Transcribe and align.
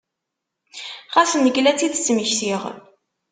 Xas 1.13 1.31
nekk 1.37 1.57
la 1.61 1.73
tt-id-tmektiɣ. 1.73 2.61